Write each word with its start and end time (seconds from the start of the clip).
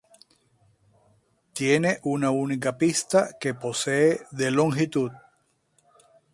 Tiene 1.53 1.99
una 2.01 2.31
única 2.31 2.75
pista 2.75 3.35
que 3.39 3.53
posee 3.53 4.21
de 4.31 4.49
longitud. 4.49 5.11